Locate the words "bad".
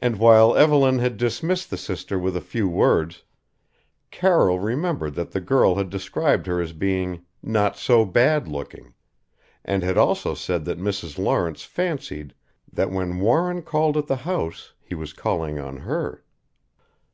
8.04-8.46